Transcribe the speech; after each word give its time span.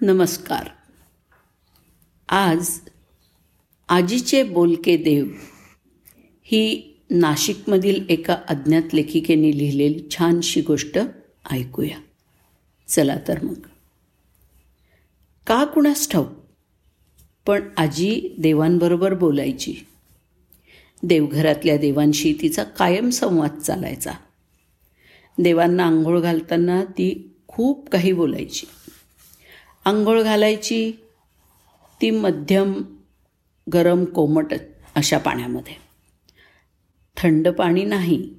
नमस्कार. 0.00 0.68
आज 2.28 2.80
आजीचे 3.88 4.42
बोलके 4.42 4.96
देव 4.96 5.26
ही 6.42 6.94
नाशिकमधील 7.10 8.06
एका 8.08 8.36
अज्ञात 8.48 8.94
लेखिकेने 8.94 9.58
लिहिलेली 9.58 10.02
छानशी 10.10 10.60
गोष्ट 10.60 10.98
ऐकूया. 11.50 11.98
चला 12.88 13.16
तर 13.28 13.44
मग. 13.44 13.54
का 15.46 15.64
कुणास 15.64 16.10
ठाऊक? 16.10 16.28
पण 17.46 17.68
आजी 17.76 18.34
देवांबरोबर 18.38 19.14
बोलायची. 19.14 19.74
देवघरातल्या 21.02 21.76
देवांशी 21.76 22.34
तिचा 22.42 22.64
कायम 22.64 23.10
संवाद 23.10 23.58
चालायचा. 23.58 24.12
देवांना 25.38 25.86
आंघोळ 25.86 26.20
घालताना 26.20 26.84
ती 26.84 27.34
खूप 27.48 27.88
काही 27.88 28.12
बोलायची. 28.12 28.66
आंघोळ 29.88 30.22
घालायची 30.22 30.92
ती 32.00 32.10
मध्यम 32.10 32.82
गरम 33.72 34.04
कोमट 34.04 34.54
अशा 34.94 35.18
पाण्यामध्ये. 35.18 35.74
थंड 37.16 37.48
पाणी 37.48 37.84
नाही. 37.84 38.34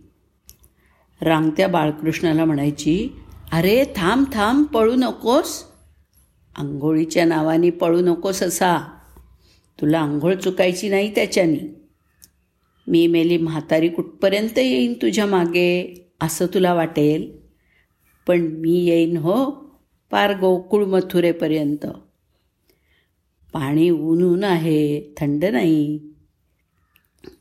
रांगत्या 1.22 1.68
बाळकृष्णाला 1.68 2.46
म्हणायची 2.46 3.10
अरे 3.52 3.86
थांब 3.96 4.26
थांब 4.34 4.66
पळू 4.66 4.96
नकोस. 4.96 5.64
आंघोळीच्या 6.56 7.26
नावाने 7.26 7.70
पळू 7.70 8.02
नकोस 8.02 8.44
असा. 8.44 8.78
तुला 9.82 10.00
आंघोळ 10.00 10.36
चुकायची 10.36 10.90
नाही 10.90 11.16
त्याच्यानी. 11.16 11.60
मी 12.88 13.08
मेली 13.08 13.38
म्हातारी 13.38 13.90
कुठपर्यंत 13.90 14.60
येईन 14.60 14.94
तुझ्या 14.94 15.26
मागे? 15.26 16.06
असं 16.22 16.46
तुला 16.46 16.74
वाटेल. 16.74 17.38
पण 18.28 18.42
मी 18.42 18.86
येईन 18.86 19.18
हो. 19.18 19.69
पार 20.12 20.40
गोकुळ 20.40 20.86
मथुरेपर्यंत. 20.86 21.86
पाणी 23.54 23.90
ऊन 23.90 24.24
ऊन 24.24 24.44
आहे 24.44 25.14
थंड 25.18 25.46
नाही. 25.46 26.00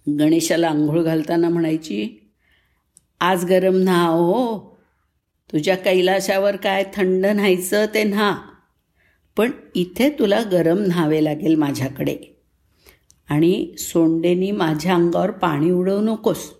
गणेशाला 0.09 0.69
आंघोळ 0.69 1.03
घालताना 1.03 1.49
म्हणायची 1.49 2.09
आज 3.21 3.45
गरम 3.45 3.77
न्हा 3.77 4.07
हो 4.07 4.59
तुझ्या 5.53 5.77
कैलाशावर 5.77 6.57
काय 6.57 6.85
थंड 6.95 7.27
न्हायचं 7.27 7.87
ते 7.95 8.05
न्हा. 8.05 8.39
पण 9.37 9.51
इथे 9.75 10.11
तुला 10.11 10.43
गरम 10.43 10.79
न्हावे 10.79 11.25
लागेल 11.25 11.55
माझ्याकडे. 11.55 12.17
आणि 13.29 13.75
सोंडेनी 13.79 14.51
माझ्या 14.51 14.95
अंगावर 14.95 15.31
पाणी 15.31 15.71
उडवू 15.71 16.01
नकोस. 16.01 16.55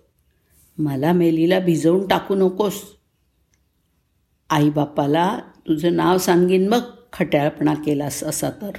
मला 0.77 1.13
मेलीला 1.13 1.59
भिजवून 1.59 2.07
टाकू 2.07 2.35
नकोस. 2.35 2.81
आईबापाला 4.49 5.39
तुझं 5.69 5.95
नाव 5.95 6.17
सांगीन 6.17 6.67
मग 6.67 6.79
खट्याळपणा 7.13 7.73
केलास 7.73 8.23
असा 8.23 8.49
तर. 8.49 8.71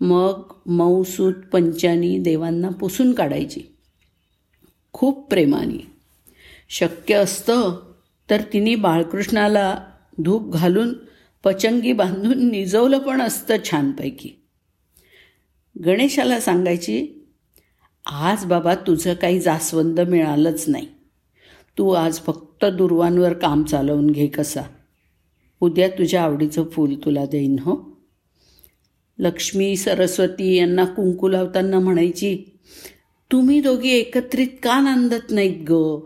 मग 0.00 0.42
मऊसूत 0.66 1.34
पंचानी 1.52 2.18
देवांना 2.18 2.68
पुसून 2.68 3.12
काढायची. 3.12 3.62
खूप 4.92 5.30
प्रेमाने. 5.30 5.86
शक्य 6.68 7.14
असतं 7.14 7.76
तर 8.30 8.42
तिने 8.52 8.74
बाळकृष्णाला 8.74 9.78
धूप 10.24 10.52
घालून 10.52 10.94
पचंगी 11.44 11.92
बांधून 11.92 12.50
निजवलं 12.50 12.98
पण 12.98 13.22
असतं 13.22 13.56
छानपैकी. 13.70 14.30
गणेशाला 15.84 16.40
सांगायची 16.40 17.26
आज 18.06 18.44
बाबा 18.44 18.74
तुझं 18.74 19.14
काही 19.14 19.40
जास्वंद 19.40 20.00
मिळालंच 20.00 20.64
नाही. 20.68 20.86
तू 21.78 21.90
आज 21.90 22.20
फक्त 22.20 22.64
दुर्वांवर 22.64 23.32
काम 23.32 23.64
चालवून 23.64 24.10
घे 24.10 24.26
कसा. 24.26 24.62
उद्या 25.60 25.88
तुझ्या 25.88 26.22
आवडीचं 26.22 26.68
फूल 26.68 26.94
तुला 26.94 27.24
देईन 27.24 27.58
हो? 27.58 27.96
लक्ष्मी 29.18 29.76
सरस्वती 29.76 30.56
यांना 30.56 30.84
कुंकू 30.84 31.28
लावताना 31.28 31.78
म्हणायची 31.78 32.38
तुम्ही 33.32 33.60
दोघी 33.60 33.88
एकत्रित 33.88 34.48
का 34.62 34.80
नांदत 34.80 35.30
नाहीत 35.30 35.70
ग? 35.70 36.00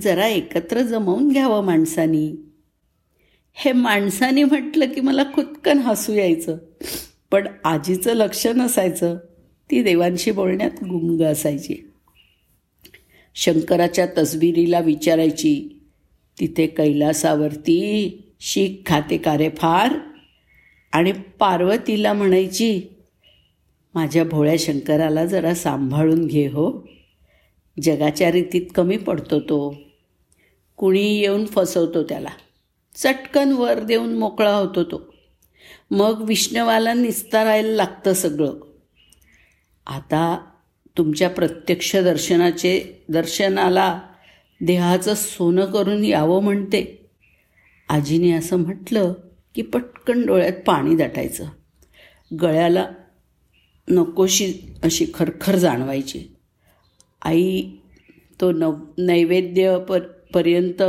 जरा 0.00 0.26
एकत्र 0.26 0.82
जमवून 0.82 1.28
घ्यावं 1.28 1.64
माणसानी. 1.64 2.34
हे 3.52 3.72
माणसानी 3.72 4.44
म्हटलं 4.44 4.92
की 4.92 5.00
मला 5.00 5.24
खुदकन 5.34 5.78
हसू 5.78 6.12
यायचं 6.12 6.56
पण 7.30 7.48
आजीचं 7.64 8.14
लक्ष 8.14 8.46
नसायचं. 8.46 9.18
ती 9.70 9.82
देवांशी 9.82 10.30
बोलण्यात 10.30 10.70
गुंग 10.70 11.20
असायची 11.20 11.90
शंकराच्या 13.34 14.06
तसबिरीला 14.18 14.80
विचारायची 14.80 15.80
तिथे 16.40 16.66
कैलासावरती 16.66 18.23
शीख 18.46 18.88
खाते 18.88 19.18
कारे 19.18 19.48
फार. 19.48 19.92
आणि 20.92 21.12
पार्वतीला 21.12 22.12
म्हणायची 22.12 22.82
माझ्या 23.94 24.24
भोळ्या 24.24 24.54
शंकराला 24.58 25.26
जरा 25.26 25.54
सांभाळून 25.54 26.26
घे 26.26 26.46
हो. 26.46 26.88
जगाच्या 27.82 28.32
रीतीत 28.32 28.66
कमी 28.74 28.96
पडतो 28.96 29.40
तो. 29.40 29.74
कुणी 30.76 31.18
येऊन 31.18 31.46
फसवतो 31.46 32.02
त्याला. 32.02 32.28
चटकन 32.94 33.52
वर 33.52 33.80
देऊन 33.80 34.18
मोकळा 34.18 34.54
होतो 34.54 34.84
तो. 34.84 35.14
मग 35.90 36.24
विष्णवाला 36.26 36.94
निस्तारायला 36.94 37.68
लागतं 37.68 38.12
सगळं. 38.12 38.52
आता 39.86 40.44
तुमच्या 40.98 41.30
प्रत्यक्ष 41.30 41.96
दर्शनाचे 41.96 43.04
दर्शनाला 43.08 44.00
देहाचं 44.60 45.14
सोनं 45.14 45.64
करून 45.64 46.04
यावं 46.04 46.42
म्हणते. 46.42 47.03
आजीने 47.88 48.30
असं 48.30 48.56
म्हटलं 48.56 49.12
की 49.54 49.62
पटकन 49.62 50.26
डोळ्यात 50.26 50.52
पाणी 50.66 50.96
दाटायचं. 50.96 51.46
गळ्याला 52.40 52.86
नकोशी 53.88 54.54
अशी 54.82 55.06
खरखर 55.14 55.56
जाणवायची. 55.56 56.24
आई 57.22 57.62
तो 58.40 58.52
नव 58.52 58.74
नैवेद्य 58.98 59.78
पर 59.88 60.00
पर्यंत 60.34 60.82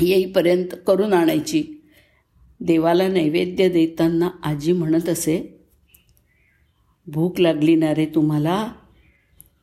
येईपर्यंत 0.00 0.74
करून 0.86 1.12
आणायची. 1.12 1.64
देवाला 2.60 3.08
नैवेद्य 3.08 3.68
देताना 3.68 4.28
आजी 4.42 4.72
म्हणत 4.72 5.08
असे 5.08 5.60
भूक 7.06 7.40
लागली 7.40 7.74
ना 7.74 7.94
रे 7.94 8.06
तुम्हाला? 8.06 8.72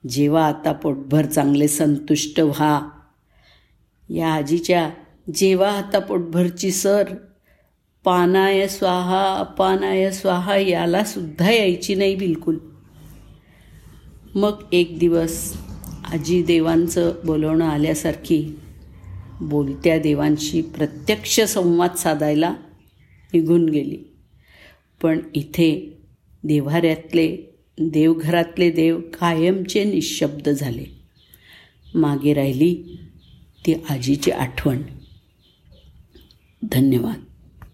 जेव्हा 0.10 0.46
आता 0.48 0.72
पोटभर 0.72 1.26
चांगले 1.26 1.68
संतुष्ट 1.68 2.40
व्हा. 2.40 2.90
या 4.10 4.34
आजीच्या 4.34 4.90
जेव्हा 5.32 5.70
आता 5.70 6.00
पोटभरची 6.00 6.72
सर 6.72 7.04
पानाय 8.04 8.68
स्वाहा 8.68 9.36
अपानाय 9.36 10.12
स्वाहा 10.12 10.58
याला 10.58 11.04
सुद्धा 11.04 11.52
यायची 11.52 11.96
नाही 11.96 12.16
बिलकुल. 12.16 12.58
मग 14.36 14.64
एक 14.72 15.00
दिवस 15.00 15.58
आजी 16.12 16.44
देवांचं 16.44 17.14
बोलवणं 17.26 17.66
आल्यासारखी 17.66 18.60
बोलत्या 19.42 20.00
देवांशी 20.00 20.62
प्रत्यक्ष 20.62 21.42
संवाद 21.42 21.96
साधायला 21.96 22.54
निघून 23.34 23.70
गेली. 23.70 23.98
पण 25.02 25.20
इथे 25.34 25.98
देवाऱ्यातले 26.44 27.58
देवघरातले 27.80 28.72
देव 28.72 29.00
कायमचे 29.00 29.84
निशब्द 29.84 30.50
झाले. 30.50 30.86
मागे 31.96 32.34
राहिली 32.34 33.00
ती 33.66 33.74
आजीची 33.90 34.32
आठवण. 34.32 34.78
धन्यवाद. 36.64 37.33